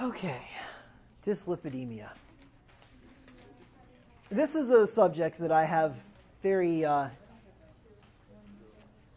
Okay, 0.00 0.40
dyslipidemia. 1.26 2.08
This 4.30 4.50
is 4.50 4.70
a 4.70 4.86
subject 4.94 5.40
that 5.40 5.50
I 5.50 5.64
have 5.64 5.92
very, 6.40 6.84
uh, 6.84 7.08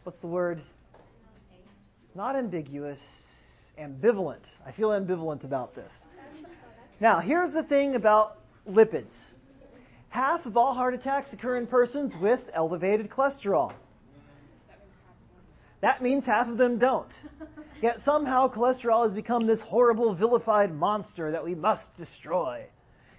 what's 0.02 0.20
the 0.20 0.26
word? 0.26 0.60
Not 2.16 2.34
ambiguous, 2.34 2.98
ambivalent. 3.78 4.42
I 4.66 4.72
feel 4.72 4.88
ambivalent 4.88 5.44
about 5.44 5.76
this. 5.76 5.92
Now, 6.98 7.20
here's 7.20 7.52
the 7.52 7.62
thing 7.62 7.94
about 7.94 8.38
lipids 8.68 9.12
half 10.08 10.44
of 10.46 10.56
all 10.56 10.74
heart 10.74 10.94
attacks 10.94 11.32
occur 11.32 11.58
in 11.58 11.66
persons 11.68 12.12
with 12.20 12.40
elevated 12.54 13.08
cholesterol. 13.08 13.72
That 15.82 16.00
means 16.00 16.24
half 16.24 16.48
of 16.48 16.58
them 16.58 16.78
don't. 16.78 17.12
Yet 17.82 17.98
somehow 18.04 18.48
cholesterol 18.48 19.02
has 19.02 19.12
become 19.12 19.48
this 19.48 19.60
horrible, 19.60 20.14
vilified 20.14 20.72
monster 20.72 21.32
that 21.32 21.44
we 21.44 21.56
must 21.56 21.84
destroy 21.96 22.64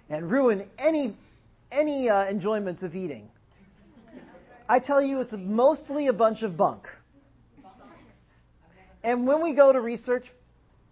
and 0.08 0.30
ruin 0.30 0.66
any, 0.78 1.14
any 1.70 2.08
uh, 2.08 2.24
enjoyments 2.24 2.82
of 2.82 2.94
eating. 2.94 3.28
I 4.66 4.78
tell 4.78 5.02
you, 5.02 5.20
it's 5.20 5.34
mostly 5.36 6.06
a 6.06 6.12
bunch 6.14 6.42
of 6.42 6.56
bunk. 6.56 6.86
And 9.02 9.26
when 9.26 9.42
we 9.42 9.54
go 9.54 9.70
to 9.70 9.80
research, 9.80 10.24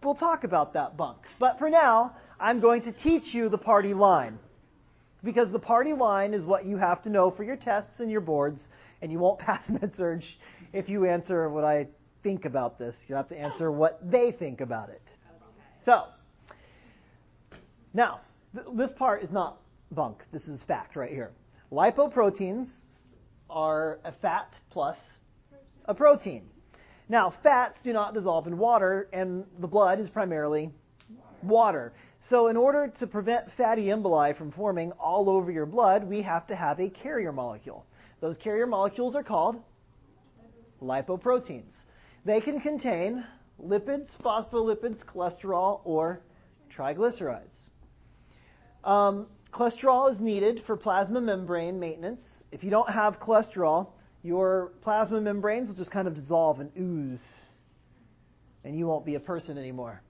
we'll 0.04 0.14
talk 0.14 0.44
about 0.44 0.74
that 0.74 0.98
bunk. 0.98 1.16
But 1.41 1.58
for 1.58 1.70
now, 1.70 2.14
I'm 2.38 2.60
going 2.60 2.82
to 2.82 2.92
teach 2.92 3.32
you 3.32 3.48
the 3.48 3.56
party 3.56 3.94
line. 3.94 4.38
Because 5.24 5.50
the 5.50 5.58
party 5.58 5.94
line 5.94 6.34
is 6.34 6.44
what 6.44 6.66
you 6.66 6.77
have 6.77 7.02
to 7.04 7.08
know 7.08 7.30
for 7.30 7.44
your 7.44 7.56
tests 7.56 8.00
and 8.00 8.10
your 8.10 8.20
boards, 8.20 8.60
and 9.00 9.10
you 9.10 9.18
won't 9.18 9.38
pass 9.38 9.66
MedSurg 9.68 10.22
if 10.72 10.88
you 10.88 11.06
answer 11.06 11.48
what 11.48 11.64
I 11.64 11.88
think 12.22 12.44
about 12.44 12.78
this. 12.78 12.94
You 13.08 13.14
have 13.14 13.28
to 13.28 13.38
answer 13.38 13.70
what 13.70 13.98
they 14.02 14.32
think 14.32 14.60
about 14.60 14.88
it. 14.88 15.02
So, 15.84 16.04
now, 17.92 18.20
th- 18.54 18.66
this 18.77 18.90
part 18.96 19.22
is 19.22 19.30
not 19.30 19.58
bunk. 19.91 20.22
This 20.32 20.42
is 20.42 20.62
fact 20.62 20.97
right 20.97 21.10
here. 21.10 21.32
Lipoproteins 21.70 22.69
are 23.50 23.98
a 24.05 24.12
fat 24.12 24.48
plus 24.70 24.97
a 25.86 25.94
protein. 25.94 26.44
Now, 27.08 27.34
fats 27.42 27.77
do 27.84 27.92
not 27.92 28.14
dissolve 28.14 28.47
in 28.47 28.56
water, 28.56 29.08
and 29.12 29.44
the 29.60 29.66
blood 29.66 29.98
is 29.98 30.08
primarily 30.08 30.70
water. 31.42 31.92
So, 32.30 32.47
in 32.47 32.56
order 32.56 32.92
to 33.00 33.06
prevent 33.06 33.47
fatty 33.56 33.86
emboli 33.86 34.36
from 34.36 34.52
forming 34.52 34.92
all 34.92 35.28
over 35.28 35.50
your 35.50 35.66
blood, 35.66 36.04
we 36.04 36.22
have 36.22 36.47
to 36.47 36.54
have 36.54 36.78
a 36.78 36.88
carrier 36.88 37.32
molecule. 37.32 37.84
Those 38.20 38.36
carrier 38.36 38.66
molecules 38.66 39.16
are 39.16 39.25
called 39.25 39.60
lipoproteins. 40.83 41.75
They 42.25 42.41
can 42.41 42.61
contain 42.61 43.25
lipids, 43.62 44.08
phospholipids, 44.25 44.98
cholesterol, 45.05 45.80
or 45.84 46.20
triglycerides. 46.77 47.41
Um, 48.84 49.27
cholesterol 49.53 50.12
is 50.12 50.20
needed 50.20 50.62
for 50.66 50.77
plasma 50.77 51.20
membrane 51.20 51.78
maintenance. 51.78 52.22
If 52.50 52.64
you 52.64 52.70
don't 52.70 52.91
have 52.91 53.20
cholesterol, 53.20 53.88
your 54.22 54.72
plasma 54.83 55.20
membranes 55.20 55.69
will 55.69 55.75
just 55.75 55.91
kind 55.91 56.06
of 56.06 56.14
dissolve 56.14 56.60
and 56.60 56.70
ooze, 56.78 57.22
and 58.64 58.77
you 58.77 58.86
won't 58.86 59.05
be 59.05 59.16
a 59.16 59.20
person 59.20 59.58
anymore. 59.58 60.03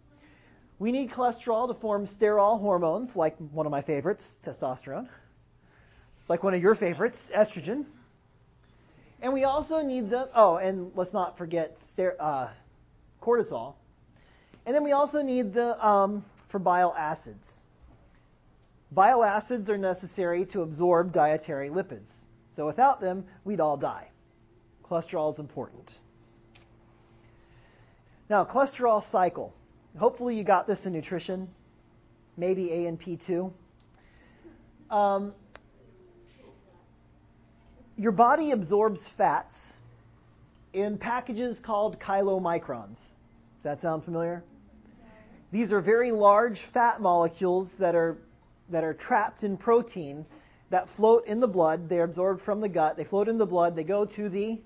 We 0.78 0.92
need 0.92 1.10
cholesterol 1.10 1.72
to 1.72 1.80
form 1.80 2.08
sterol 2.20 2.60
hormones, 2.60 3.14
like 3.14 3.36
one 3.38 3.66
of 3.66 3.72
my 3.72 3.82
favorites, 3.82 4.24
testosterone, 4.44 5.08
like 6.28 6.42
one 6.42 6.54
of 6.54 6.62
your 6.62 6.74
favorites, 6.74 7.18
estrogen. 7.36 7.84
And 9.22 9.32
we 9.32 9.44
also 9.44 9.80
need 9.80 10.10
the, 10.10 10.28
oh, 10.34 10.56
and 10.56 10.90
let's 10.96 11.12
not 11.12 11.38
forget 11.38 11.76
uh, 12.18 12.48
cortisol. 13.22 13.74
And 14.66 14.74
then 14.74 14.82
we 14.82 14.90
also 14.90 15.22
need 15.22 15.54
the, 15.54 15.84
um, 15.84 16.24
for 16.50 16.58
bile 16.58 16.92
acids. 16.98 17.46
Bile 18.90 19.22
acids 19.22 19.70
are 19.70 19.78
necessary 19.78 20.44
to 20.46 20.62
absorb 20.62 21.12
dietary 21.12 21.70
lipids. 21.70 22.08
So 22.56 22.66
without 22.66 23.00
them, 23.00 23.24
we'd 23.44 23.60
all 23.60 23.76
die. 23.76 24.08
Cholesterol 24.84 25.32
is 25.32 25.38
important. 25.38 25.88
Now, 28.28 28.44
cholesterol 28.44 29.08
cycle. 29.12 29.54
Hopefully, 29.98 30.36
you 30.36 30.44
got 30.44 30.66
this 30.66 30.80
in 30.84 30.92
nutrition, 30.92 31.48
maybe 32.36 32.72
A 32.72 32.86
and 32.86 32.98
P 32.98 33.18
too. 33.24 33.52
Um, 34.90 35.32
your 38.02 38.10
body 38.10 38.50
absorbs 38.50 38.98
fats 39.16 39.54
in 40.72 40.98
packages 40.98 41.56
called 41.64 42.00
chylomicrons. 42.00 42.96
Does 42.96 43.62
that 43.62 43.80
sound 43.80 44.02
familiar? 44.02 44.42
These 45.52 45.70
are 45.70 45.80
very 45.80 46.10
large 46.10 46.58
fat 46.74 47.00
molecules 47.00 47.70
that 47.78 47.94
are 47.94 48.18
that 48.70 48.82
are 48.82 48.94
trapped 48.94 49.44
in 49.44 49.56
protein 49.56 50.26
that 50.70 50.88
float 50.96 51.26
in 51.26 51.38
the 51.38 51.46
blood. 51.46 51.88
They're 51.88 52.02
absorbed 52.02 52.42
from 52.42 52.60
the 52.60 52.68
gut. 52.68 52.96
They 52.96 53.04
float 53.04 53.28
in 53.28 53.38
the 53.38 53.46
blood. 53.46 53.76
They 53.76 53.84
go 53.84 54.04
to 54.04 54.28
the 54.28 54.58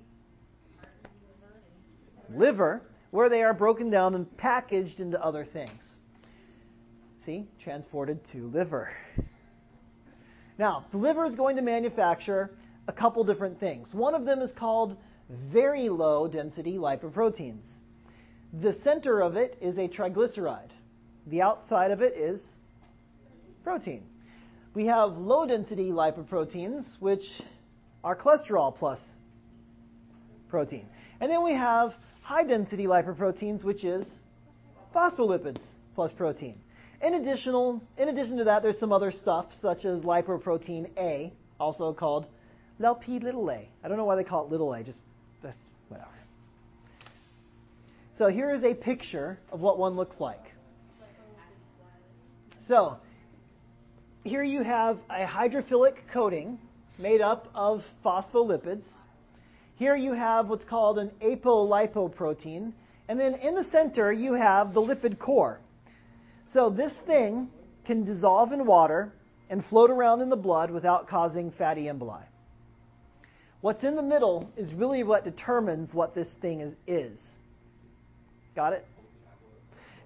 liver, 2.34 2.80
where 3.10 3.28
they 3.28 3.42
are 3.42 3.52
broken 3.52 3.90
down 3.90 4.14
and 4.14 4.34
packaged 4.38 4.98
into 4.98 5.22
other 5.22 5.44
things. 5.44 5.82
See? 7.26 7.46
Transported 7.62 8.18
to 8.32 8.48
liver. 8.48 8.90
Now, 10.58 10.86
the 10.90 10.96
liver 10.96 11.26
is 11.26 11.34
going 11.34 11.56
to 11.56 11.62
manufacture 11.62 12.50
a 12.88 12.92
couple 12.92 13.24
different 13.24 13.58
things. 13.58 13.88
One 13.92 14.14
of 14.14 14.24
them 14.24 14.40
is 14.40 14.50
called 14.58 14.96
very 15.52 15.88
low 15.88 16.28
density 16.28 16.74
lipoproteins. 16.74 17.64
The 18.62 18.76
center 18.84 19.20
of 19.20 19.36
it 19.36 19.58
is 19.60 19.76
a 19.76 19.88
triglyceride. 19.88 20.70
The 21.26 21.42
outside 21.42 21.90
of 21.90 22.00
it 22.00 22.16
is 22.16 22.40
protein. 23.64 24.04
We 24.74 24.86
have 24.86 25.16
low 25.16 25.46
density 25.46 25.90
lipoproteins, 25.90 26.84
which 27.00 27.24
are 28.04 28.14
cholesterol 28.14 28.76
plus 28.76 29.00
protein. 30.48 30.86
And 31.20 31.30
then 31.30 31.42
we 31.42 31.54
have 31.54 31.94
high 32.22 32.44
density 32.44 32.86
lipoproteins, 32.86 33.64
which 33.64 33.84
is 33.84 34.06
phospholipids 34.94 35.60
plus 35.94 36.12
protein. 36.12 36.60
In, 37.02 37.14
additional, 37.14 37.82
in 37.98 38.08
addition 38.08 38.36
to 38.36 38.44
that, 38.44 38.62
there's 38.62 38.78
some 38.78 38.92
other 38.92 39.12
stuff, 39.12 39.46
such 39.60 39.84
as 39.84 40.02
lipoprotein 40.02 40.90
A, 40.96 41.32
also 41.58 41.92
called 41.92 42.26
Lp 42.82 43.18
little 43.20 43.50
a. 43.50 43.68
I 43.82 43.88
don't 43.88 43.96
know 43.96 44.04
why 44.04 44.16
they 44.16 44.24
call 44.24 44.44
it 44.44 44.50
little 44.50 44.72
a, 44.74 44.82
just 44.82 44.98
that's 45.42 45.56
whatever. 45.88 46.10
So 48.16 48.28
here 48.28 48.54
is 48.54 48.62
a 48.64 48.74
picture 48.74 49.38
of 49.52 49.60
what 49.60 49.78
one 49.78 49.94
looks 49.96 50.16
like. 50.20 50.52
So 52.68 52.96
here 54.24 54.42
you 54.42 54.62
have 54.62 54.98
a 55.08 55.24
hydrophilic 55.24 55.94
coating 56.12 56.58
made 56.98 57.20
up 57.20 57.48
of 57.54 57.82
phospholipids. 58.04 58.84
Here 59.76 59.94
you 59.94 60.14
have 60.14 60.48
what's 60.48 60.64
called 60.64 60.98
an 60.98 61.10
apolipoprotein. 61.22 62.72
And 63.08 63.20
then 63.20 63.34
in 63.34 63.54
the 63.54 63.64
center, 63.70 64.12
you 64.12 64.32
have 64.32 64.74
the 64.74 64.80
lipid 64.80 65.18
core. 65.18 65.60
So 66.52 66.70
this 66.70 66.92
thing 67.06 67.48
can 67.84 68.04
dissolve 68.04 68.52
in 68.52 68.66
water 68.66 69.12
and 69.48 69.64
float 69.66 69.90
around 69.90 70.22
in 70.22 70.30
the 70.30 70.36
blood 70.36 70.70
without 70.70 71.06
causing 71.08 71.52
fatty 71.52 71.84
emboli. 71.84 72.24
What's 73.66 73.82
in 73.82 73.96
the 73.96 74.02
middle 74.02 74.48
is 74.56 74.72
really 74.74 75.02
what 75.02 75.24
determines 75.24 75.92
what 75.92 76.14
this 76.14 76.28
thing 76.40 76.60
is. 76.60 76.74
is. 76.86 77.18
Got 78.54 78.74
it? 78.74 78.86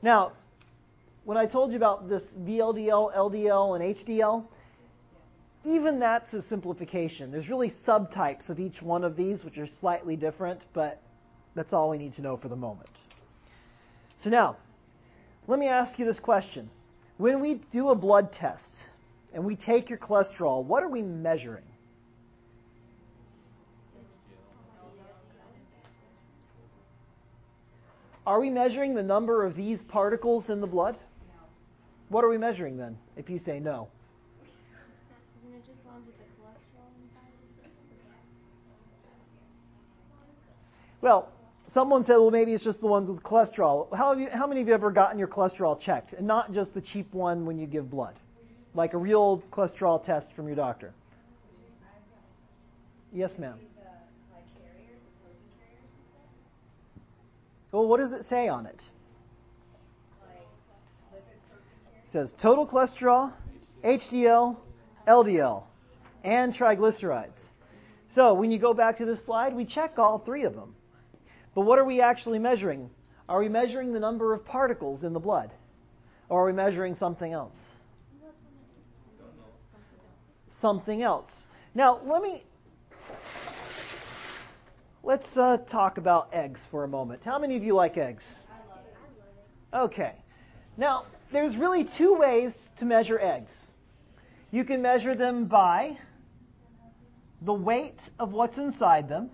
Now, 0.00 0.32
when 1.26 1.36
I 1.36 1.44
told 1.44 1.70
you 1.70 1.76
about 1.76 2.08
this 2.08 2.22
VLDL, 2.40 3.14
LDL, 3.14 3.76
and 3.78 3.94
HDL, 3.94 4.46
even 5.62 6.00
that's 6.00 6.32
a 6.32 6.42
simplification. 6.48 7.30
There's 7.30 7.50
really 7.50 7.70
subtypes 7.86 8.48
of 8.48 8.58
each 8.58 8.80
one 8.80 9.04
of 9.04 9.14
these, 9.14 9.44
which 9.44 9.58
are 9.58 9.68
slightly 9.78 10.16
different, 10.16 10.62
but 10.72 11.02
that's 11.54 11.74
all 11.74 11.90
we 11.90 11.98
need 11.98 12.14
to 12.14 12.22
know 12.22 12.38
for 12.38 12.48
the 12.48 12.56
moment. 12.56 12.88
So 14.24 14.30
now, 14.30 14.56
let 15.48 15.58
me 15.58 15.66
ask 15.66 15.98
you 15.98 16.06
this 16.06 16.18
question. 16.18 16.70
When 17.18 17.42
we 17.42 17.60
do 17.70 17.90
a 17.90 17.94
blood 17.94 18.32
test 18.32 18.64
and 19.34 19.44
we 19.44 19.54
take 19.54 19.90
your 19.90 19.98
cholesterol, 19.98 20.64
what 20.64 20.82
are 20.82 20.88
we 20.88 21.02
measuring? 21.02 21.64
Are 28.26 28.40
we 28.40 28.50
measuring 28.50 28.94
the 28.94 29.02
number 29.02 29.44
of 29.44 29.56
these 29.56 29.78
particles 29.88 30.50
in 30.50 30.60
the 30.60 30.66
blood? 30.66 30.94
No. 30.94 31.42
What 32.08 32.24
are 32.24 32.28
we 32.28 32.38
measuring 32.38 32.76
then, 32.76 32.98
if 33.16 33.30
you 33.30 33.38
say 33.38 33.60
no? 33.60 33.88
Well, 41.02 41.30
someone 41.72 42.04
said, 42.04 42.16
well, 42.16 42.30
maybe 42.30 42.52
it's 42.52 42.62
just 42.62 42.80
the 42.80 42.86
ones 42.86 43.08
with 43.08 43.22
cholesterol. 43.22 43.88
How, 43.96 44.12
you, 44.12 44.28
how 44.30 44.46
many 44.46 44.60
of 44.60 44.66
you 44.66 44.72
have 44.72 44.82
ever 44.82 44.90
gotten 44.90 45.18
your 45.18 45.28
cholesterol 45.28 45.80
checked? 45.80 46.12
And 46.12 46.26
not 46.26 46.52
just 46.52 46.74
the 46.74 46.82
cheap 46.82 47.12
one 47.14 47.46
when 47.46 47.58
you 47.58 47.66
give 47.66 47.90
blood, 47.90 48.16
like 48.74 48.92
a 48.92 48.98
real 48.98 49.42
cholesterol 49.50 50.04
test 50.04 50.28
from 50.36 50.46
your 50.46 50.56
doctor. 50.56 50.92
Yes, 53.12 53.32
ma'am. 53.38 53.58
Well, 57.72 57.86
what 57.86 58.00
does 58.00 58.12
it 58.12 58.26
say 58.28 58.48
on 58.48 58.66
it? 58.66 58.82
It 61.12 62.12
says 62.12 62.32
total 62.42 62.66
cholesterol, 62.66 63.32
HDL, 63.84 64.56
LDL, 65.06 65.62
and 66.24 66.52
triglycerides. 66.52 67.30
So 68.14 68.34
when 68.34 68.50
you 68.50 68.58
go 68.58 68.74
back 68.74 68.98
to 68.98 69.04
this 69.04 69.18
slide, 69.24 69.54
we 69.54 69.64
check 69.64 69.98
all 69.98 70.18
three 70.18 70.42
of 70.42 70.54
them. 70.54 70.74
But 71.54 71.62
what 71.62 71.78
are 71.78 71.84
we 71.84 72.00
actually 72.00 72.40
measuring? 72.40 72.90
Are 73.28 73.38
we 73.38 73.48
measuring 73.48 73.92
the 73.92 74.00
number 74.00 74.34
of 74.34 74.44
particles 74.44 75.04
in 75.04 75.12
the 75.12 75.20
blood? 75.20 75.52
Or 76.28 76.42
are 76.42 76.46
we 76.46 76.52
measuring 76.52 76.96
something 76.96 77.32
else? 77.32 77.56
Something 80.60 81.02
else. 81.02 81.30
Now, 81.74 82.00
let 82.04 82.22
me 82.22 82.42
let's 85.02 85.26
uh, 85.36 85.58
talk 85.70 85.98
about 85.98 86.28
eggs 86.32 86.60
for 86.70 86.84
a 86.84 86.88
moment. 86.88 87.22
How 87.24 87.38
many 87.38 87.56
of 87.56 87.62
you 87.62 87.74
like 87.74 87.96
eggs? 87.96 88.22
Okay. 89.72 90.14
Now, 90.76 91.04
there's 91.32 91.56
really 91.56 91.88
two 91.96 92.14
ways 92.14 92.52
to 92.78 92.84
measure 92.84 93.18
eggs. 93.18 93.52
You 94.50 94.64
can 94.64 94.82
measure 94.82 95.14
them 95.14 95.46
by 95.46 95.96
the 97.42 97.52
weight 97.52 97.98
of 98.18 98.32
what's 98.32 98.58
inside 98.58 99.08
them. 99.08 99.30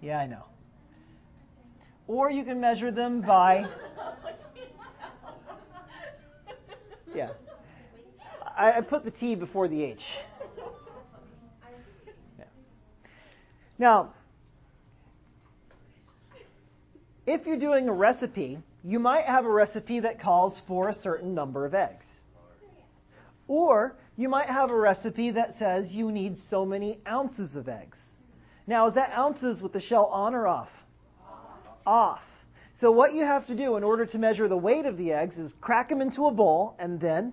Yeah, 0.00 0.18
I 0.18 0.26
know. 0.26 0.44
Or 2.06 2.30
you 2.30 2.44
can 2.44 2.60
measure 2.60 2.90
them 2.90 3.22
by. 3.22 3.66
Yeah. 7.14 7.30
I, 8.58 8.72
I 8.72 8.80
put 8.82 9.04
the 9.04 9.10
T 9.10 9.36
before 9.36 9.68
the 9.68 9.82
H. 9.82 10.00
Yeah. 12.38 12.44
Now, 13.78 14.14
if 17.26 17.46
you're 17.46 17.58
doing 17.58 17.88
a 17.88 17.92
recipe, 17.92 18.58
you 18.82 18.98
might 18.98 19.24
have 19.24 19.44
a 19.44 19.50
recipe 19.50 20.00
that 20.00 20.20
calls 20.20 20.58
for 20.66 20.88
a 20.88 20.94
certain 20.94 21.34
number 21.34 21.66
of 21.66 21.74
eggs. 21.74 22.06
Or 23.48 23.96
you 24.16 24.28
might 24.28 24.48
have 24.48 24.70
a 24.70 24.76
recipe 24.76 25.32
that 25.32 25.56
says 25.58 25.90
you 25.90 26.10
need 26.10 26.36
so 26.50 26.64
many 26.64 27.00
ounces 27.06 27.54
of 27.56 27.68
eggs. 27.68 27.98
Now, 28.66 28.88
is 28.88 28.94
that 28.94 29.10
ounces 29.16 29.60
with 29.60 29.72
the 29.72 29.80
shell 29.80 30.06
on 30.06 30.34
or 30.34 30.46
off? 30.46 30.68
Off. 31.86 32.22
So, 32.80 32.90
what 32.90 33.14
you 33.14 33.22
have 33.22 33.46
to 33.46 33.56
do 33.56 33.76
in 33.76 33.84
order 33.84 34.04
to 34.06 34.18
measure 34.18 34.48
the 34.48 34.56
weight 34.56 34.86
of 34.86 34.96
the 34.96 35.12
eggs 35.12 35.36
is 35.36 35.52
crack 35.60 35.88
them 35.88 36.00
into 36.00 36.26
a 36.26 36.32
bowl 36.32 36.74
and 36.78 37.00
then 37.00 37.32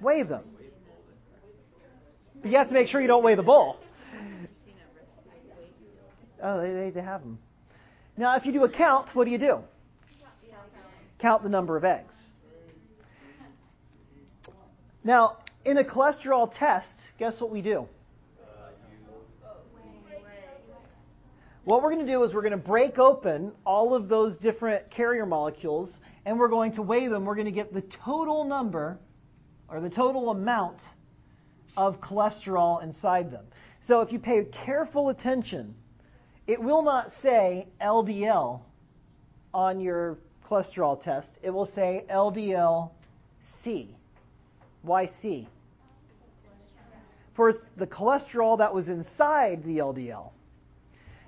weigh 0.00 0.22
them. 0.22 0.44
But 2.42 2.50
you 2.50 2.58
have 2.58 2.68
to 2.68 2.74
make 2.74 2.88
sure 2.88 3.00
you 3.00 3.08
don't 3.08 3.24
weigh 3.24 3.34
the 3.34 3.42
bowl. 3.42 3.78
Oh, 6.46 6.60
they, 6.60 6.90
they 6.90 7.00
have 7.02 7.22
them. 7.22 7.40
Now, 8.16 8.36
if 8.36 8.46
you 8.46 8.52
do 8.52 8.62
a 8.62 8.70
count, 8.70 9.10
what 9.14 9.24
do 9.24 9.32
you 9.32 9.38
do? 9.38 9.58
Count 11.18 11.42
the 11.42 11.48
number 11.48 11.76
of 11.76 11.84
eggs. 11.84 12.14
Now, 15.02 15.38
in 15.64 15.78
a 15.78 15.82
cholesterol 15.82 16.52
test, 16.56 16.86
guess 17.18 17.40
what 17.40 17.50
we 17.50 17.62
do? 17.62 17.88
What 21.64 21.82
we're 21.82 21.90
going 21.92 22.06
to 22.06 22.12
do 22.12 22.22
is 22.22 22.32
we're 22.32 22.42
going 22.42 22.52
to 22.52 22.56
break 22.56 23.00
open 23.00 23.50
all 23.64 23.92
of 23.92 24.08
those 24.08 24.36
different 24.38 24.88
carrier 24.88 25.26
molecules 25.26 25.92
and 26.24 26.38
we're 26.38 26.48
going 26.48 26.74
to 26.76 26.82
weigh 26.82 27.08
them. 27.08 27.24
We're 27.24 27.34
going 27.34 27.46
to 27.46 27.50
get 27.50 27.74
the 27.74 27.82
total 28.04 28.44
number 28.44 28.98
or 29.68 29.80
the 29.80 29.90
total 29.90 30.30
amount 30.30 30.78
of 31.76 32.00
cholesterol 32.00 32.84
inside 32.84 33.32
them. 33.32 33.46
So 33.88 34.00
if 34.00 34.12
you 34.12 34.20
pay 34.20 34.44
careful 34.64 35.08
attention, 35.08 35.74
it 36.46 36.62
will 36.62 36.82
not 36.82 37.10
say 37.22 37.66
LDL 37.80 38.60
on 39.52 39.80
your 39.80 40.18
cholesterol 40.48 41.02
test. 41.02 41.28
It 41.42 41.50
will 41.50 41.70
say 41.74 42.04
LDL-C. 42.10 43.90
Why 44.82 45.10
C? 45.20 45.48
For 47.34 47.50
it's 47.50 47.60
the 47.76 47.86
cholesterol 47.86 48.58
that 48.58 48.72
was 48.72 48.88
inside 48.88 49.62
the 49.64 49.78
LDL. 49.78 50.30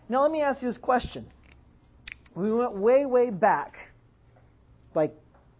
Now 0.08 0.22
let 0.22 0.30
me 0.30 0.40
ask 0.40 0.62
you 0.62 0.68
this 0.68 0.78
question. 0.78 1.26
We 2.34 2.52
went 2.52 2.74
way, 2.74 3.04
way 3.04 3.30
back, 3.30 3.74
like 4.94 5.12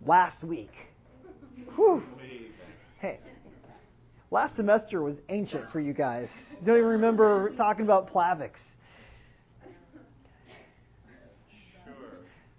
last 0.06 0.44
week. 0.44 0.70
Whew. 1.74 2.02
Hey, 3.00 3.18
last 4.30 4.56
semester 4.56 5.02
was 5.02 5.16
ancient 5.28 5.70
for 5.70 5.80
you 5.80 5.92
guys. 5.92 6.28
You 6.60 6.66
don't 6.66 6.78
even 6.78 6.88
remember 6.88 7.50
talking 7.56 7.84
about 7.84 8.12
Plavix. 8.12 8.52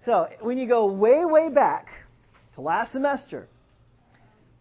So 0.10 0.28
when 0.42 0.58
you 0.58 0.68
go 0.68 0.88
way, 0.88 1.24
way 1.24 1.50
back 1.50 1.86
to 2.56 2.62
last 2.62 2.94
semester, 2.94 3.48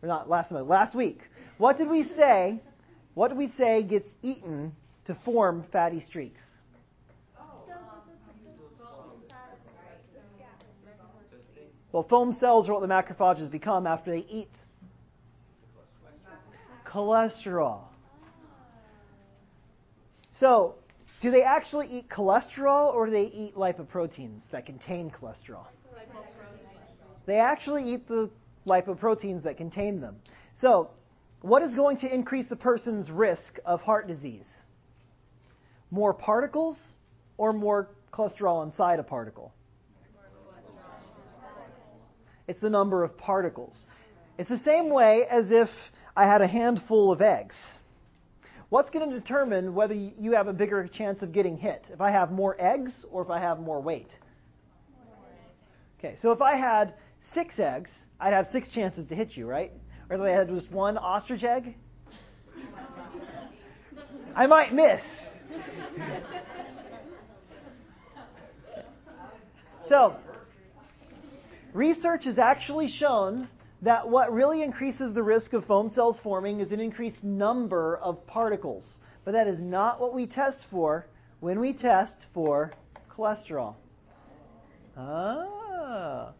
or 0.02 0.06
not 0.06 0.28
last 0.28 0.48
semester, 0.48 0.68
last 0.68 0.94
week, 0.94 1.20
what 1.56 1.78
did 1.78 1.88
we 1.88 2.02
say? 2.02 2.60
What 3.14 3.28
did 3.28 3.38
we 3.38 3.50
say 3.56 3.82
gets 3.82 4.06
eaten 4.22 4.72
to 5.06 5.14
form 5.24 5.64
fatty 5.72 6.02
streaks? 6.02 6.42
Well, 11.92 12.06
foam 12.10 12.36
cells 12.38 12.68
are 12.68 12.74
what 12.74 12.82
the 12.82 12.86
macrophages 12.86 13.50
become 13.50 13.86
after 13.86 14.10
they 14.10 14.26
eat 14.30 14.50
cholesterol. 16.86 17.84
So, 20.38 20.74
do 21.20 21.30
they 21.30 21.42
actually 21.42 21.86
eat 21.86 22.08
cholesterol 22.08 22.92
or 22.92 23.06
do 23.06 23.12
they 23.12 23.26
eat 23.26 23.56
lipoproteins 23.56 24.40
that 24.52 24.66
contain 24.66 25.10
cholesterol? 25.10 25.66
They 27.26 27.38
actually 27.38 27.92
eat 27.92 28.08
the 28.08 28.30
lipoproteins 28.66 29.42
that 29.42 29.56
contain 29.56 30.00
them. 30.00 30.16
So, 30.60 30.90
what 31.40 31.62
is 31.62 31.74
going 31.74 31.98
to 31.98 32.12
increase 32.12 32.46
a 32.50 32.56
person's 32.56 33.10
risk 33.10 33.58
of 33.64 33.80
heart 33.80 34.08
disease? 34.08 34.46
More 35.90 36.12
particles 36.12 36.78
or 37.36 37.52
more 37.52 37.90
cholesterol 38.12 38.64
inside 38.64 38.98
a 38.98 39.02
particle? 39.02 39.52
It's 42.48 42.60
the 42.60 42.70
number 42.70 43.04
of 43.04 43.16
particles. 43.18 43.86
It's 44.38 44.48
the 44.48 44.60
same 44.64 44.88
way 44.90 45.24
as 45.30 45.50
if 45.50 45.68
I 46.16 46.24
had 46.24 46.40
a 46.40 46.46
handful 46.46 47.12
of 47.12 47.20
eggs. 47.20 47.54
What's 48.70 48.90
going 48.90 49.08
to 49.08 49.18
determine 49.18 49.74
whether 49.74 49.94
you 49.94 50.32
have 50.32 50.46
a 50.46 50.52
bigger 50.52 50.86
chance 50.86 51.22
of 51.22 51.32
getting 51.32 51.56
hit? 51.56 51.86
If 51.90 52.02
I 52.02 52.10
have 52.10 52.30
more 52.30 52.54
eggs 52.60 52.92
or 53.10 53.22
if 53.22 53.30
I 53.30 53.40
have 53.40 53.60
more 53.60 53.80
weight? 53.80 54.10
Okay, 55.98 56.16
so 56.20 56.32
if 56.32 56.42
I 56.42 56.54
had 56.54 56.92
six 57.32 57.58
eggs, 57.58 57.90
I'd 58.20 58.34
have 58.34 58.46
six 58.52 58.68
chances 58.70 59.08
to 59.08 59.14
hit 59.14 59.36
you, 59.36 59.46
right? 59.46 59.72
Or 60.10 60.16
if 60.16 60.22
I 60.22 60.30
had 60.30 60.48
just 60.48 60.70
one 60.70 60.98
ostrich 60.98 61.44
egg, 61.44 61.74
I 64.36 64.46
might 64.46 64.74
miss. 64.74 65.02
So, 69.88 70.16
research 71.72 72.24
has 72.26 72.38
actually 72.38 72.88
shown 72.88 73.48
that 73.82 74.08
what 74.08 74.32
really 74.32 74.62
increases 74.62 75.14
the 75.14 75.22
risk 75.22 75.52
of 75.52 75.64
foam 75.64 75.90
cells 75.90 76.18
forming 76.22 76.60
is 76.60 76.72
an 76.72 76.80
increased 76.80 77.22
number 77.22 77.96
of 77.98 78.26
particles. 78.26 78.98
But 79.24 79.32
that 79.32 79.46
is 79.46 79.60
not 79.60 80.00
what 80.00 80.14
we 80.14 80.26
test 80.26 80.58
for 80.70 81.06
when 81.40 81.60
we 81.60 81.72
test 81.72 82.14
for 82.34 82.72
cholesterol. 83.16 83.74
Ah. 84.96 86.32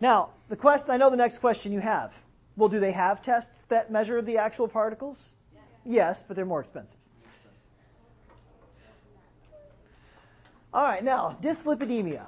Now, 0.00 0.30
the 0.50 0.56
quest 0.56 0.84
I 0.88 0.96
know 0.96 1.08
the 1.10 1.16
next 1.16 1.38
question 1.38 1.72
you 1.72 1.80
have. 1.80 2.10
Well, 2.56 2.68
do 2.68 2.80
they 2.80 2.92
have 2.92 3.22
tests 3.22 3.50
that 3.70 3.90
measure 3.90 4.20
the 4.20 4.36
actual 4.36 4.68
particles? 4.68 5.18
Yes, 5.84 6.18
but 6.28 6.36
they're 6.36 6.44
more 6.44 6.60
expensive. 6.60 6.92
All 10.74 10.82
right, 10.82 11.04
now, 11.04 11.38
dyslipidemia 11.42 12.26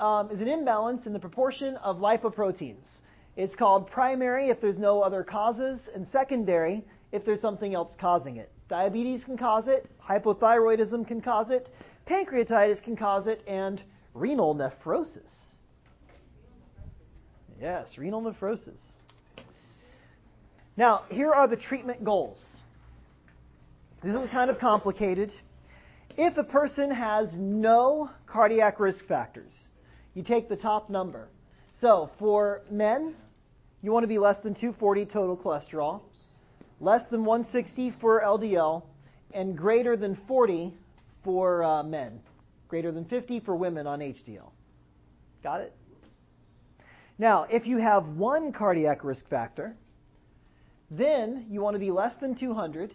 um, 0.00 0.30
is 0.30 0.40
an 0.40 0.48
imbalance 0.48 1.06
in 1.06 1.12
the 1.12 1.18
proportion 1.18 1.76
of 1.76 1.96
lipoproteins. 1.98 2.84
It's 3.36 3.54
called 3.54 3.90
primary 3.90 4.48
if 4.48 4.60
there's 4.60 4.78
no 4.78 5.00
other 5.00 5.22
causes, 5.22 5.78
and 5.94 6.06
secondary 6.10 6.84
if 7.12 7.24
there's 7.24 7.40
something 7.40 7.74
else 7.74 7.94
causing 8.00 8.36
it. 8.36 8.50
Diabetes 8.68 9.24
can 9.24 9.38
cause 9.38 9.64
it, 9.66 9.88
hypothyroidism 10.06 11.06
can 11.06 11.20
cause 11.20 11.46
it, 11.50 11.68
pancreatitis 12.08 12.82
can 12.82 12.96
cause 12.96 13.26
it, 13.26 13.42
and 13.46 13.82
renal 14.14 14.54
nephrosis. 14.54 15.30
Yes, 17.60 17.86
renal 17.96 18.22
nephrosis. 18.22 18.78
Now, 20.76 21.02
here 21.10 21.32
are 21.32 21.48
the 21.48 21.56
treatment 21.56 22.04
goals. 22.04 22.38
This 24.02 24.14
is 24.14 24.30
kind 24.30 24.48
of 24.48 24.58
complicated. 24.58 25.32
If 26.16 26.36
a 26.36 26.44
person 26.44 26.90
has 26.90 27.28
no 27.34 28.10
cardiac 28.26 28.78
risk 28.78 29.04
factors, 29.06 29.50
you 30.18 30.24
take 30.24 30.48
the 30.48 30.56
top 30.56 30.90
number. 30.90 31.28
So 31.80 32.10
for 32.18 32.62
men, 32.72 33.14
you 33.82 33.92
want 33.92 34.02
to 34.02 34.08
be 34.08 34.18
less 34.18 34.36
than 34.42 34.52
240 34.52 35.06
total 35.06 35.36
cholesterol, 35.36 36.00
less 36.80 37.02
than 37.12 37.24
160 37.24 37.94
for 38.00 38.20
LDL, 38.20 38.82
and 39.32 39.56
greater 39.56 39.96
than 39.96 40.18
40 40.26 40.74
for 41.22 41.62
uh, 41.62 41.84
men, 41.84 42.18
greater 42.66 42.90
than 42.90 43.04
50 43.04 43.38
for 43.40 43.54
women 43.54 43.86
on 43.86 44.00
HDL. 44.00 44.50
Got 45.44 45.60
it? 45.60 45.76
Now, 47.16 47.46
if 47.48 47.68
you 47.68 47.78
have 47.78 48.04
one 48.08 48.52
cardiac 48.52 49.04
risk 49.04 49.28
factor, 49.28 49.76
then 50.90 51.46
you 51.48 51.60
want 51.60 51.76
to 51.76 51.80
be 51.80 51.92
less 51.92 52.14
than 52.20 52.34
200, 52.34 52.92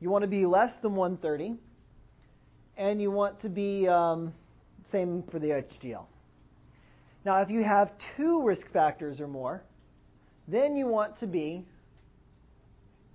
you 0.00 0.10
want 0.10 0.22
to 0.22 0.28
be 0.28 0.44
less 0.44 0.72
than 0.82 0.96
130, 0.96 1.56
and 2.76 3.00
you 3.00 3.12
want 3.12 3.40
to 3.42 3.48
be 3.48 3.86
um, 3.86 4.34
same 4.90 5.22
for 5.30 5.38
the 5.38 5.46
HDL. 5.46 6.06
Now, 7.24 7.40
if 7.40 7.50
you 7.50 7.62
have 7.62 7.92
two 8.16 8.42
risk 8.42 8.70
factors 8.72 9.20
or 9.20 9.28
more, 9.28 9.62
then 10.48 10.76
you 10.76 10.86
want 10.86 11.18
to 11.20 11.26
be 11.26 11.64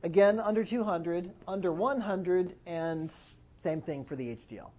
again 0.03 0.39
under 0.39 0.63
200, 0.63 1.29
under 1.47 1.73
100, 1.73 2.55
and 2.65 3.11
same 3.63 3.81
thing 3.81 4.05
for 4.05 4.15
the 4.15 4.37
HDL. 4.37 4.69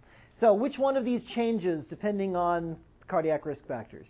So, 0.41 0.55
which 0.55 0.79
one 0.79 0.97
of 0.97 1.05
these 1.05 1.23
changes 1.35 1.85
depending 1.91 2.37
on 2.37 2.77
cardiac 3.07 3.45
risk 3.45 3.67
factors? 3.67 4.09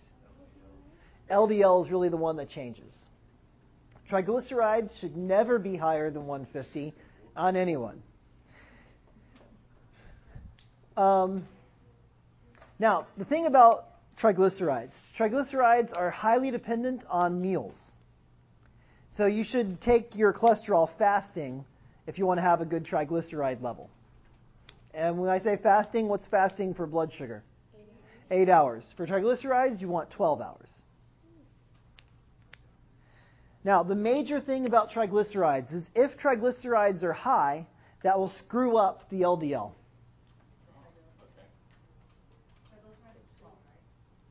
LDL 1.31 1.85
is 1.85 1.91
really 1.91 2.09
the 2.09 2.17
one 2.17 2.37
that 2.37 2.49
changes. 2.49 2.93
Triglycerides 4.11 4.91
should 5.01 5.17
never 5.17 5.59
be 5.59 5.77
higher 5.77 6.11
than 6.11 6.27
150 6.27 6.95
on 7.37 7.57
anyone. 7.57 8.03
Um, 10.97 11.47
now, 12.79 13.07
the 13.17 13.25
thing 13.25 13.47
about 13.47 13.88
triglycerides 14.21 14.93
triglycerides 15.19 15.97
are 15.97 16.11
highly 16.11 16.51
dependent 16.51 17.05
on 17.09 17.41
meals. 17.41 17.77
So 19.17 19.27
you 19.27 19.45
should 19.45 19.81
take 19.81 20.15
your 20.15 20.33
cholesterol 20.33 20.89
fasting 20.99 21.65
if 22.07 22.19
you 22.19 22.27
want 22.27 22.39
to 22.39 22.43
have 22.43 22.61
a 22.61 22.65
good 22.65 22.87
triglyceride 22.87 23.63
level. 23.63 23.91
And 24.95 25.19
when 25.19 25.29
I 25.29 25.39
say 25.39 25.59
fasting, 25.63 26.09
what's 26.09 26.27
fasting 26.29 26.75
for 26.75 26.87
blood 26.87 27.13
sugar? 27.17 27.43
Eight 28.31 28.49
hours. 28.49 28.85
For 28.97 29.07
triglycerides, 29.07 29.81
you 29.81 29.89
want 29.89 30.11
12 30.11 30.41
hours. 30.41 30.69
Now, 33.65 33.83
the 33.83 33.95
major 33.95 34.41
thing 34.41 34.67
about 34.67 34.91
triglycerides 34.93 35.75
is 35.75 35.83
if 35.95 36.19
triglycerides 36.19 37.03
are 37.03 37.13
high, 37.13 37.67
that 38.03 38.19
will 38.19 38.33
screw 38.45 38.77
up 38.77 39.09
the 39.11 39.23
LDL. 39.23 39.73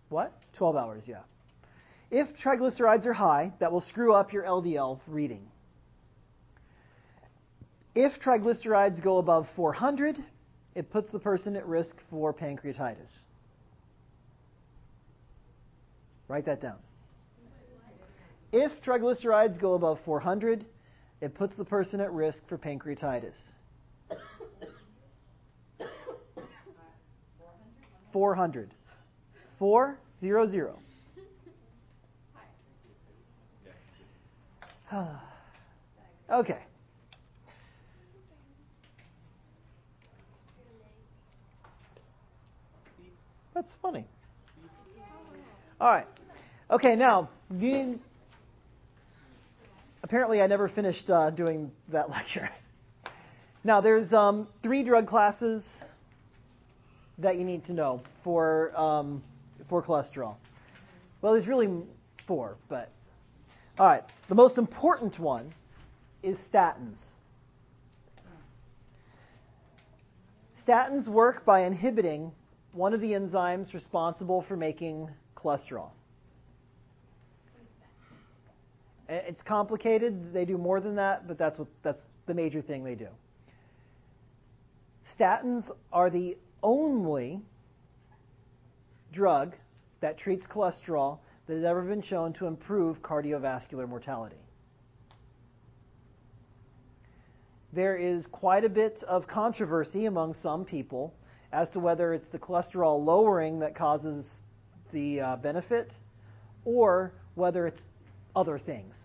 What? 0.09 0.33
12 0.57 0.75
hours, 0.75 1.03
yeah. 1.05 1.21
If 2.09 2.27
triglycerides 2.37 3.05
are 3.05 3.13
high, 3.13 3.51
that 3.59 3.71
will 3.71 3.81
screw 3.81 4.13
up 4.13 4.31
your 4.31 4.43
LDL 4.43 4.99
reading. 5.07 5.47
If 7.95 8.13
triglycerides 8.21 9.03
go 9.03 9.17
above 9.17 9.47
400, 9.55 10.17
it 10.75 10.89
puts 10.91 11.11
the 11.11 11.19
person 11.19 11.55
at 11.55 11.65
risk 11.65 11.95
for 12.09 12.33
pancreatitis. 12.33 13.09
Write 16.27 16.45
that 16.45 16.61
down. 16.61 16.77
If 18.53 18.71
triglycerides 18.85 19.59
go 19.59 19.73
above 19.73 19.99
400, 20.05 20.65
it 21.19 21.33
puts 21.35 21.55
the 21.57 21.65
person 21.65 21.99
at 21.99 22.13
risk 22.13 22.39
for 22.47 22.57
pancreatitis. 22.57 23.33
400. 28.13 28.73
400. 29.59 30.73
okay. 36.31 36.59
That's 43.53 43.67
funny. 43.81 44.05
All 45.81 45.89
right. 45.89 46.05
Okay, 46.69 46.95
now, 46.95 47.29
you, 47.55 47.99
apparently 50.03 50.41
I 50.41 50.47
never 50.47 50.69
finished 50.69 51.09
uh, 51.09 51.31
doing 51.31 51.71
that 51.91 52.09
lecture. 52.11 52.49
Now, 53.63 53.81
there's 53.81 54.13
um, 54.13 54.47
three 54.61 54.83
drug 54.83 55.07
classes 55.07 55.63
that 57.17 57.37
you 57.37 57.45
need 57.45 57.65
to 57.65 57.73
know 57.73 58.01
for 58.23 58.79
um, 58.79 59.23
for 59.69 59.83
cholesterol. 59.83 60.35
Well, 61.21 61.33
there's 61.33 61.47
really 61.47 61.69
four, 62.25 62.57
but 62.69 62.91
all 63.79 63.85
right. 63.87 64.03
The 64.27 64.35
most 64.35 64.57
important 64.57 65.19
one 65.19 65.53
is 66.23 66.37
statins. 66.51 66.97
Statins 70.67 71.07
work 71.07 71.45
by 71.45 71.61
inhibiting 71.61 72.31
one 72.73 72.93
of 72.93 73.01
the 73.01 73.11
enzymes 73.11 73.73
responsible 73.73 74.43
for 74.47 74.57
making 74.57 75.09
cholesterol. 75.35 75.91
It's 79.09 79.41
complicated. 79.43 80.33
They 80.33 80.43
do 80.43 80.57
more 80.57 80.81
than 80.81 80.95
that, 80.95 81.27
but 81.27 81.37
that's 81.37 81.57
what 81.57 81.67
that's 81.83 82.01
the 82.25 82.33
major 82.33 82.61
thing 82.61 82.83
they 82.83 82.95
do. 82.95 83.07
Statins 85.17 85.71
are 85.93 86.09
the 86.09 86.37
only 86.61 87.41
drug 89.17 89.55
that 89.99 90.15
treats 90.19 90.45
cholesterol 90.45 91.17
that 91.47 91.55
has 91.55 91.63
ever 91.63 91.81
been 91.81 92.03
shown 92.03 92.33
to 92.33 92.45
improve 92.45 93.01
cardiovascular 93.01 93.89
mortality. 93.89 94.37
There 97.73 97.97
is 97.97 98.27
quite 98.31 98.63
a 98.63 98.69
bit 98.69 99.03
of 99.07 99.27
controversy 99.27 100.05
among 100.05 100.35
some 100.43 100.63
people 100.63 101.15
as 101.51 101.67
to 101.71 101.79
whether 101.79 102.13
it's 102.13 102.27
the 102.31 102.37
cholesterol 102.37 103.03
lowering 103.03 103.59
that 103.59 103.75
causes 103.75 104.23
the 104.93 105.19
uh, 105.19 105.35
benefit 105.37 105.93
or 106.63 107.11
whether 107.33 107.65
it's 107.65 107.81
other 108.35 108.59
things. 108.59 108.95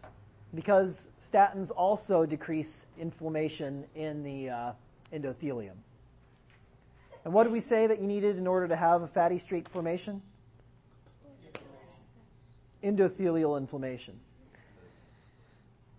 Because 0.55 0.95
statins 1.33 1.71
also 1.75 2.27
decrease 2.27 2.69
inflammation 3.01 3.85
in 3.95 4.23
the 4.23 4.51
uh, 4.51 4.73
endothelium. 5.13 5.77
And 7.25 7.33
what 7.33 7.45
did 7.45 7.53
we 7.53 7.61
say 7.61 7.87
that 7.87 8.01
you 8.01 8.07
needed 8.07 8.37
in 8.37 8.47
order 8.47 8.67
to 8.69 8.77
have 8.77 9.03
a 9.03 9.09
fatty 9.09 9.39
streak 9.39 9.69
formation? 9.71 10.23
Endothelial 12.83 13.59
inflammation. 13.59 14.19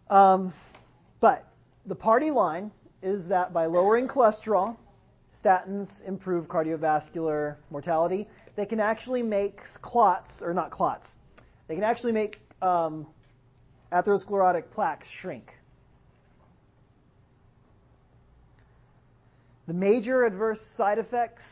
Um, 0.09 0.53
but 1.21 1.47
the 1.85 1.95
party 1.95 2.29
line 2.29 2.71
is 3.01 3.25
that 3.29 3.53
by 3.53 3.67
lowering 3.67 4.07
cholesterol, 4.07 4.75
statins 5.43 5.87
improve 6.05 6.47
cardiovascular 6.47 7.55
mortality. 7.69 8.27
They 8.55 8.65
can 8.65 8.79
actually 8.79 9.23
make 9.23 9.59
clots, 9.81 10.31
or 10.41 10.53
not 10.53 10.71
clots, 10.71 11.07
they 11.67 11.75
can 11.75 11.83
actually 11.83 12.11
make 12.11 12.39
um, 12.61 13.07
atherosclerotic 13.91 14.71
plaques 14.71 15.07
shrink. 15.21 15.51
The 19.67 19.73
major 19.73 20.25
adverse 20.25 20.59
side 20.75 20.99
effects 20.99 21.43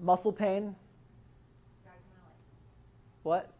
muscle 0.00 0.32
pain. 0.32 0.74
What? 3.22 3.50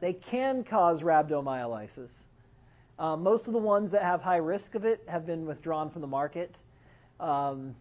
They 0.00 0.14
can 0.14 0.64
cause 0.64 1.02
rhabdomyolysis. 1.02 2.10
Um, 2.98 3.22
most 3.22 3.46
of 3.46 3.52
the 3.52 3.58
ones 3.58 3.92
that 3.92 4.02
have 4.02 4.22
high 4.22 4.36
risk 4.36 4.74
of 4.74 4.84
it 4.84 5.02
have 5.08 5.26
been 5.26 5.44
withdrawn 5.44 5.90
from 5.90 6.00
the 6.00 6.06
market. 6.06 6.56
Um, 7.20 7.74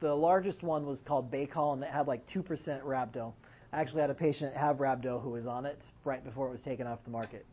the 0.00 0.12
largest 0.14 0.62
one 0.62 0.86
was 0.86 1.00
called 1.06 1.30
Baycol, 1.30 1.74
and 1.74 1.82
it 1.82 1.90
had 1.90 2.08
like 2.08 2.26
2% 2.30 2.44
rhabdo. 2.82 3.32
I 3.72 3.80
actually 3.80 4.00
had 4.00 4.10
a 4.10 4.14
patient 4.14 4.56
have 4.56 4.76
rhabdo 4.78 5.22
who 5.22 5.30
was 5.30 5.46
on 5.46 5.66
it 5.66 5.80
right 6.04 6.24
before 6.24 6.48
it 6.48 6.52
was 6.52 6.62
taken 6.62 6.86
off 6.86 6.98
the 7.04 7.10
market. 7.10 7.46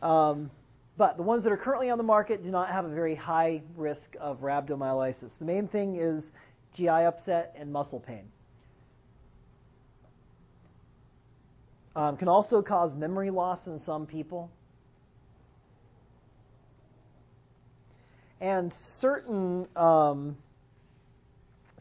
Um, 0.00 0.50
but 0.98 1.16
the 1.16 1.22
ones 1.22 1.44
that 1.44 1.52
are 1.52 1.56
currently 1.56 1.90
on 1.90 1.96
the 1.96 2.04
market 2.04 2.42
do 2.42 2.50
not 2.50 2.70
have 2.70 2.84
a 2.84 2.88
very 2.88 3.14
high 3.14 3.62
risk 3.76 4.16
of 4.20 4.40
rhabdomyolysis. 4.40 5.30
The 5.38 5.44
main 5.44 5.68
thing 5.68 5.94
is 5.94 6.24
GI 6.74 6.88
upset 6.88 7.54
and 7.56 7.72
muscle 7.72 8.00
pain. 8.00 8.24
Um, 11.94 12.16
can 12.16 12.28
also 12.28 12.62
cause 12.62 12.96
memory 12.96 13.30
loss 13.30 13.64
in 13.66 13.80
some 13.86 14.06
people. 14.06 14.50
And 18.40 18.74
certain 19.00 19.68
um, 19.76 20.36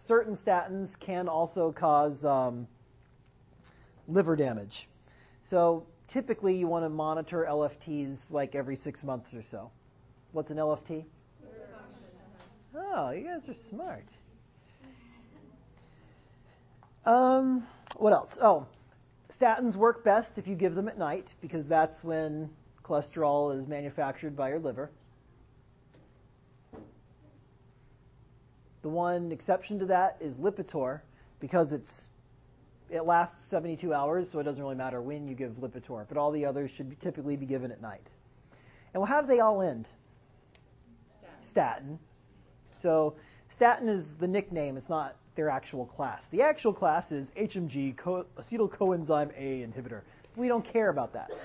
certain 0.05 0.37
statins 0.37 0.89
can 0.99 1.27
also 1.27 1.71
cause 1.71 2.23
um, 2.23 2.67
liver 4.07 4.35
damage. 4.35 4.87
So 5.49 5.85
typically 6.07 6.55
you 6.55 6.67
want 6.67 6.85
to 6.85 6.89
monitor 6.89 7.45
LFTs 7.49 8.17
like 8.29 8.55
every 8.55 8.75
six 8.75 9.03
months 9.03 9.29
or 9.33 9.43
so. 9.51 9.71
What's 10.31 10.51
an 10.51 10.57
LFT? 10.57 11.05
Oh, 12.75 13.11
you 13.11 13.23
guys 13.23 13.47
are 13.47 13.55
smart. 13.69 14.05
Um, 17.05 17.65
what 17.95 18.13
else? 18.13 18.37
Oh, 18.41 18.67
statins 19.39 19.75
work 19.75 20.03
best 20.03 20.31
if 20.37 20.45
you 20.45 20.55
give 20.55 20.75
them 20.75 20.87
at 20.87 20.97
night 20.97 21.29
because 21.41 21.65
that's 21.65 22.03
when 22.03 22.49
cholesterol 22.83 23.59
is 23.59 23.67
manufactured 23.67 24.35
by 24.35 24.49
your 24.49 24.59
liver. 24.59 24.91
The 28.81 28.89
one 28.89 29.31
exception 29.31 29.79
to 29.79 29.85
that 29.87 30.17
is 30.21 30.35
Lipitor 30.35 31.01
because 31.39 31.71
it's 31.71 31.89
it 32.89 33.05
lasts 33.05 33.35
72 33.49 33.93
hours, 33.93 34.29
so 34.31 34.39
it 34.39 34.43
doesn't 34.43 34.61
really 34.61 34.75
matter 34.75 35.01
when 35.01 35.27
you 35.27 35.35
give 35.35 35.51
Lipitor, 35.53 36.05
but 36.07 36.17
all 36.17 36.31
the 36.31 36.45
others 36.45 36.71
should 36.75 36.89
be, 36.89 36.95
typically 36.95 37.35
be 37.35 37.45
given 37.45 37.71
at 37.71 37.81
night. 37.81 38.09
And 38.93 39.01
well, 39.01 39.09
how 39.09 39.21
do 39.21 39.27
they 39.27 39.39
all 39.39 39.61
end? 39.61 39.87
Statin. 41.19 41.37
Statin. 41.51 41.99
So 42.81 43.15
statin 43.55 43.89
is 43.89 44.05
the 44.19 44.27
nickname; 44.27 44.77
it's 44.77 44.89
not 44.89 45.15
their 45.35 45.49
actual 45.49 45.85
class. 45.85 46.23
The 46.31 46.41
actual 46.41 46.73
class 46.73 47.11
is 47.11 47.29
HMG 47.37 47.97
co- 47.97 48.25
acetyl 48.37 48.69
coenzyme 48.69 49.31
A 49.37 49.65
inhibitor. 49.67 50.01
We 50.35 50.47
don't 50.47 50.65
care 50.65 50.89
about 50.89 51.13
that. 51.13 51.29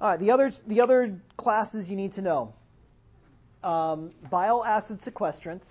All 0.00 0.10
right, 0.10 0.20
the 0.20 0.30
other 0.30 0.52
the 0.66 0.80
other 0.80 1.20
classes 1.36 1.88
you 1.88 1.96
need 1.96 2.12
to 2.14 2.22
know: 2.22 2.54
um, 3.62 4.12
bile 4.30 4.64
acid 4.64 5.00
sequestrants 5.02 5.66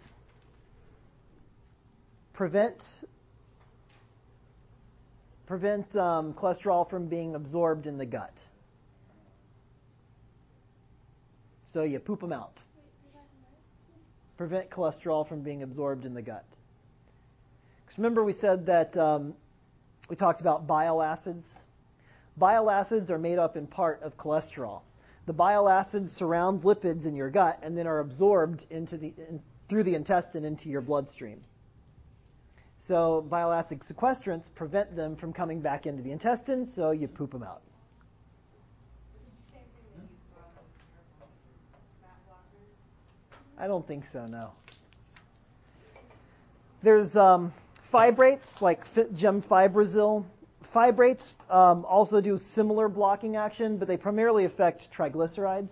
prevent 2.38 2.84
prevent 5.48 5.94
um, 5.96 6.34
cholesterol 6.34 6.88
from 6.88 7.08
being 7.08 7.34
absorbed 7.34 7.88
in 7.88 7.98
the 7.98 8.06
gut. 8.06 8.34
So 11.74 11.82
you 11.82 11.98
poop 12.00 12.22
them 12.22 12.32
out. 12.32 12.54
Prevent 14.38 14.70
cholesterol 14.70 15.28
from 15.28 15.42
being 15.42 15.64
absorbed 15.64 16.06
in 16.06 16.14
the 16.14 16.22
gut. 16.22 16.46
Because 17.86 17.98
remember, 17.98 18.24
we 18.24 18.34
said 18.34 18.68
that 18.68 18.96
um, 18.96 19.34
we 20.08 20.16
talked 20.16 20.40
about 20.40 20.68
bile 20.68 21.02
acids. 21.02 21.46
Bile 22.38 22.70
acids 22.70 23.10
are 23.10 23.18
made 23.18 23.40
up 23.40 23.58
in 23.58 23.66
part 23.66 24.04
of 24.04 24.16
cholesterol. 24.16 24.82
The 25.26 25.34
bile 25.34 25.68
acids 25.68 26.12
surround 26.14 26.62
lipids 26.62 27.08
in 27.08 27.16
your 27.16 27.32
gut 27.32 27.60
and 27.64 27.76
then 27.76 27.88
are 27.88 28.00
absorbed 28.00 28.64
into 28.70 28.96
the, 28.98 29.08
in, 29.18 29.42
through 29.70 29.86
the 29.86 29.96
intestine 29.96 30.46
into 30.46 30.70
your 30.70 30.82
bloodstream. 30.82 31.42
So 32.88 33.26
bile 33.30 33.52
acid 33.52 33.82
sequestrants 33.82 34.46
prevent 34.56 34.96
them 34.96 35.18
from 35.18 35.34
coming 35.34 35.60
back 35.60 35.86
into 35.86 36.02
the 36.02 36.12
intestine, 36.12 36.72
so 36.74 36.92
you 36.92 37.08
poop 37.08 37.32
them 37.32 37.44
out. 37.44 37.62
I 43.60 43.68
don't 43.68 43.86
think 43.88 44.06
so, 44.14 44.26
no. 44.28 44.52
There's 46.84 47.16
um, 47.16 47.52
fibrates 47.92 48.62
like 48.62 48.82
gemfibrozil. 48.96 50.24
Fibrates 50.74 51.28
um, 51.50 51.84
also 51.86 52.22
do 52.22 52.40
similar 52.54 52.88
blocking 52.88 53.36
action, 53.36 53.78
but 53.78 53.88
they 53.88 53.98
primarily 53.98 54.46
affect 54.46 54.88
triglycerides. 54.96 55.72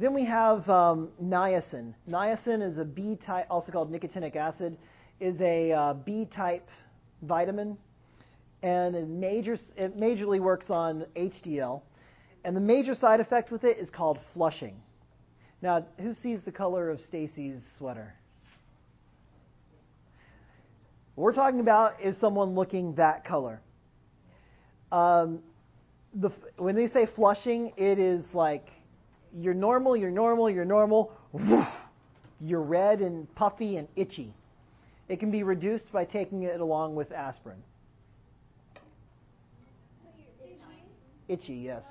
Then 0.00 0.14
we 0.14 0.24
have 0.24 0.68
um, 0.68 1.10
niacin. 1.22 1.94
Niacin 2.08 2.62
is 2.66 2.78
a 2.78 2.84
B 2.84 3.16
type, 3.24 3.46
also 3.50 3.70
called 3.70 3.92
nicotinic 3.92 4.34
acid, 4.34 4.76
is 5.20 5.40
a 5.40 5.72
uh, 5.72 5.94
B 5.94 6.26
type 6.26 6.68
vitamin, 7.22 7.76
and 8.62 8.94
it, 8.96 9.08
major, 9.08 9.56
it 9.76 9.98
majorly 9.98 10.40
works 10.40 10.70
on 10.70 11.06
HDL. 11.16 11.82
And 12.44 12.54
the 12.54 12.60
major 12.60 12.94
side 12.94 13.20
effect 13.20 13.50
with 13.50 13.64
it 13.64 13.78
is 13.78 13.88
called 13.90 14.18
flushing. 14.34 14.76
Now, 15.62 15.86
who 15.98 16.14
sees 16.22 16.40
the 16.44 16.52
color 16.52 16.90
of 16.90 17.00
Stacy's 17.08 17.60
sweater? 17.78 18.14
What 21.14 21.24
we're 21.24 21.32
talking 21.32 21.60
about 21.60 22.02
is 22.02 22.18
someone 22.20 22.54
looking 22.54 22.96
that 22.96 23.24
color. 23.24 23.60
Um, 24.92 25.40
the, 26.12 26.30
when 26.56 26.76
they 26.76 26.88
say 26.88 27.06
flushing, 27.16 27.72
it 27.76 27.98
is 27.98 28.24
like 28.32 28.66
you're 29.36 29.54
normal, 29.54 29.96
you're 29.96 30.10
normal, 30.10 30.50
you're 30.50 30.64
normal. 30.64 31.12
Woof, 31.32 31.66
you're 32.40 32.62
red 32.62 33.00
and 33.00 33.32
puffy 33.34 33.76
and 33.76 33.88
itchy. 33.96 34.34
It 35.08 35.20
can 35.20 35.30
be 35.30 35.42
reduced 35.42 35.90
by 35.92 36.04
taking 36.04 36.42
it 36.42 36.60
along 36.60 36.94
with 36.94 37.12
aspirin. 37.12 37.62
Itchy, 41.28 41.54
yes. 41.54 41.84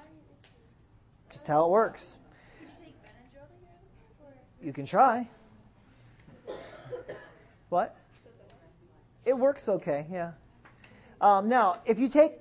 Just 1.32 1.48
how 1.48 1.66
it 1.66 1.72
works. 1.72 2.04
You 4.62 4.72
can 4.72 4.88
try. 4.88 5.28
What? 7.70 7.96
It 9.26 9.38
works 9.38 9.64
okay, 9.68 10.06
yeah. 10.12 10.32
Um, 11.20 11.50
now, 11.50 11.82
if 11.86 11.98
you 11.98 12.10
take, 12.10 12.34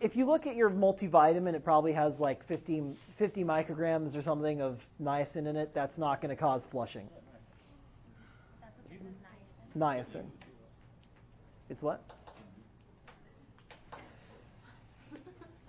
if 0.00 0.16
you 0.16 0.26
look 0.26 0.46
at 0.46 0.56
your 0.56 0.70
multivitamin, 0.70 1.54
it 1.54 1.64
probably 1.64 1.92
has 1.92 2.12
like 2.18 2.46
50, 2.48 2.96
50 3.18 3.44
micrograms 3.44 4.16
or 4.16 4.22
something 4.22 4.60
of 4.60 4.78
niacin 5.00 5.46
in 5.46 5.56
it. 5.56 5.72
That's 5.74 5.96
not 5.96 6.20
going 6.20 6.34
to 6.34 6.40
cause 6.40 6.62
flushing. 6.70 7.08
Niacin. 9.76 10.24
It's 11.68 11.82
what? 11.82 12.02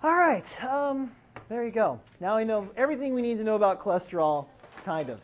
All 0.02 0.16
right. 0.16 0.44
Um, 0.68 1.12
there 1.48 1.64
you 1.64 1.70
go. 1.70 2.00
Now 2.20 2.38
we 2.38 2.44
know 2.44 2.68
everything 2.76 3.14
we 3.14 3.22
need 3.22 3.36
to 3.36 3.44
know 3.44 3.54
about 3.54 3.80
cholesterol, 3.80 4.46
kind 4.84 5.10
of. 5.10 5.20